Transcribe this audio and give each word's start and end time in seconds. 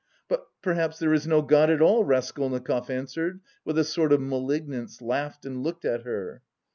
"But, 0.27 0.47
perhaps, 0.63 0.97
there 0.97 1.13
is 1.13 1.27
no 1.27 1.43
God 1.43 1.69
at 1.69 1.79
all," 1.79 2.03
Raskolnikov 2.03 2.89
answered 2.89 3.39
with 3.63 3.77
a 3.77 3.83
sort 3.83 4.11
of 4.11 4.19
malignance, 4.19 4.99
laughed 4.99 5.45
and 5.45 5.61
looked 5.63 5.85
at 5.85 6.01
her. 6.01 6.41